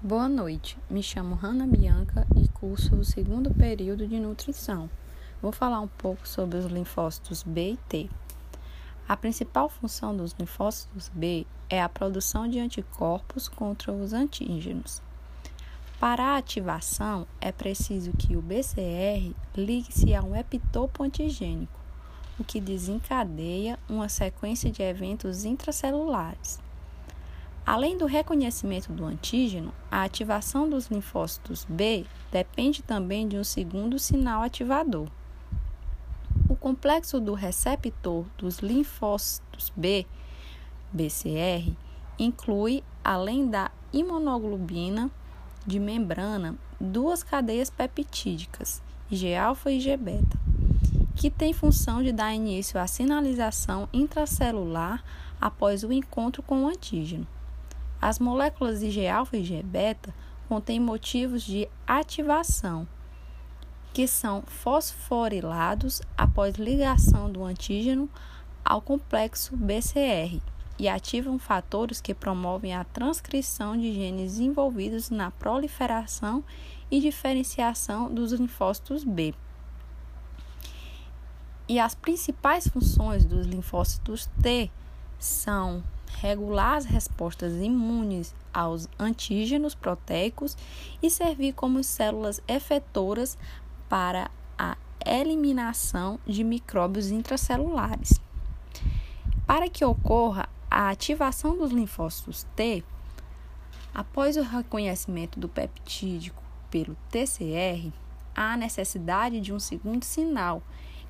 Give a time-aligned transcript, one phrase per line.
[0.00, 4.88] Boa noite, me chamo Hanna Bianca e curso o segundo período de nutrição.
[5.42, 8.10] Vou falar um pouco sobre os linfócitos B e T.
[9.08, 15.02] A principal função dos linfócitos B é a produção de anticorpos contra os antígenos.
[15.98, 21.80] Para a ativação, é preciso que o BCR ligue-se a um epitopo antigênico,
[22.38, 26.67] o que desencadeia uma sequência de eventos intracelulares.
[27.68, 33.98] Além do reconhecimento do antígeno, a ativação dos linfócitos B depende também de um segundo
[33.98, 35.06] sinal ativador.
[36.48, 40.06] O complexo do receptor dos linfócitos B,
[40.90, 41.76] BCR,
[42.18, 45.10] inclui, além da imunoglobina
[45.66, 50.38] de membrana, duas cadeias peptídicas, G-alfa e G-beta,
[51.14, 55.04] que têm função de dar início à sinalização intracelular
[55.38, 57.26] após o encontro com o antígeno.
[58.00, 60.14] As moléculas IgA e IgBeta
[60.48, 62.86] contêm motivos de ativação,
[63.92, 68.08] que são fosforilados após ligação do antígeno
[68.64, 70.40] ao complexo BCR
[70.78, 76.44] e ativam fatores que promovem a transcrição de genes envolvidos na proliferação
[76.90, 79.34] e diferenciação dos linfócitos B.
[81.68, 84.70] E as principais funções dos linfócitos T
[85.18, 85.82] são
[86.20, 90.56] regular as respostas imunes aos antígenos proteicos
[91.02, 93.38] e servir como células efetoras
[93.88, 98.20] para a eliminação de micróbios intracelulares.
[99.46, 102.84] Para que ocorra a ativação dos linfócitos T,
[103.94, 107.90] após o reconhecimento do peptídico pelo TCR,
[108.34, 110.62] há necessidade de um segundo sinal,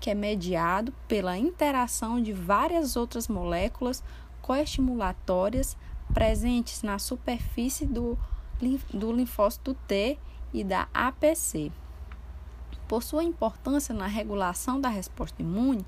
[0.00, 4.02] que é mediado pela interação de várias outras moléculas
[4.44, 5.74] coestimulatórias
[6.12, 8.18] presentes na superfície do,
[8.92, 10.18] do linfócito T
[10.52, 11.72] e da APC.
[12.86, 15.82] Por sua importância na regulação da resposta imune,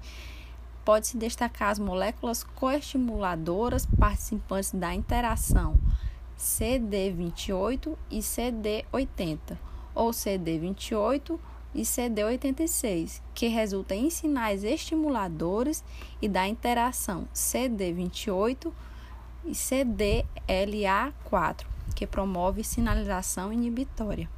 [0.86, 5.76] pode-se destacar as moléculas coestimuladoras participantes da interação
[6.38, 9.58] CD28 e CD80,
[9.94, 11.38] ou CD28
[11.74, 15.84] e CD86, que resulta em sinais estimuladores
[16.20, 18.70] e da interação CD28
[19.44, 24.28] e CDLA4, que promove sinalização inibitória.